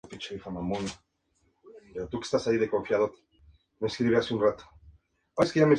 Eric 0.01 0.01
Clapton 0.01 0.01
y 0.01 0.01
Jack 0.01 0.01
Bruce 2.09 2.29
dejaron 2.33 2.55
el 2.59 2.67
grupo 2.67 2.83
ese 3.81 4.03
año 4.03 4.11
para 4.13 4.23
formar 4.23 4.55
Cream. 5.51 5.69